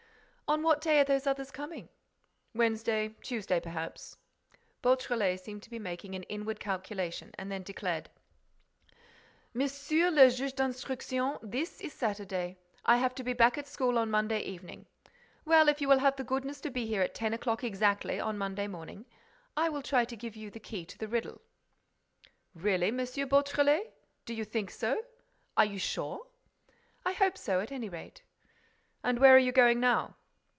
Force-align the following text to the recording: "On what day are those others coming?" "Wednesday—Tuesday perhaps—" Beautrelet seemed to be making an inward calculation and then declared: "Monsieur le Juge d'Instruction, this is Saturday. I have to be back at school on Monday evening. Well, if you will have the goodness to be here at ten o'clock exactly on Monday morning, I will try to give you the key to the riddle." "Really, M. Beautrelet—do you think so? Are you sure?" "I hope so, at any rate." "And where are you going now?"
"On 0.51 0.63
what 0.63 0.81
day 0.81 0.99
are 0.99 1.05
those 1.05 1.25
others 1.27 1.49
coming?" 1.49 1.87
"Wednesday—Tuesday 2.53 3.61
perhaps—" 3.61 4.17
Beautrelet 4.83 5.39
seemed 5.39 5.63
to 5.63 5.69
be 5.69 5.79
making 5.79 6.13
an 6.13 6.23
inward 6.23 6.59
calculation 6.59 7.31
and 7.37 7.49
then 7.49 7.63
declared: 7.63 8.09
"Monsieur 9.53 10.11
le 10.11 10.29
Juge 10.29 10.51
d'Instruction, 10.51 11.37
this 11.41 11.79
is 11.79 11.93
Saturday. 11.93 12.57
I 12.85 12.97
have 12.97 13.15
to 13.15 13.23
be 13.23 13.31
back 13.31 13.57
at 13.57 13.65
school 13.65 13.97
on 13.97 14.11
Monday 14.11 14.41
evening. 14.41 14.87
Well, 15.45 15.69
if 15.69 15.79
you 15.79 15.87
will 15.87 15.99
have 15.99 16.17
the 16.17 16.25
goodness 16.25 16.59
to 16.67 16.69
be 16.69 16.85
here 16.85 17.01
at 17.01 17.15
ten 17.15 17.33
o'clock 17.33 17.63
exactly 17.63 18.19
on 18.19 18.37
Monday 18.37 18.67
morning, 18.67 19.05
I 19.55 19.69
will 19.69 19.81
try 19.81 20.03
to 20.03 20.17
give 20.17 20.35
you 20.35 20.51
the 20.51 20.59
key 20.59 20.83
to 20.83 20.97
the 20.97 21.07
riddle." 21.07 21.39
"Really, 22.55 22.89
M. 22.89 22.97
Beautrelet—do 22.97 24.33
you 24.33 24.43
think 24.43 24.69
so? 24.69 25.01
Are 25.55 25.63
you 25.63 25.79
sure?" 25.79 26.27
"I 27.05 27.13
hope 27.13 27.37
so, 27.37 27.61
at 27.61 27.71
any 27.71 27.87
rate." 27.87 28.23
"And 29.01 29.17
where 29.19 29.33
are 29.33 29.37
you 29.47 29.53
going 29.53 29.79
now?" 29.79 30.15